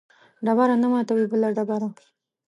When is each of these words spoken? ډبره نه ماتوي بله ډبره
ډبره 0.45 0.75
نه 0.81 0.87
ماتوي 0.93 1.25
بله 1.31 1.47
ډبره 1.55 1.87